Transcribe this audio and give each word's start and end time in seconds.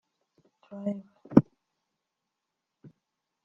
Drive 0.73 1.03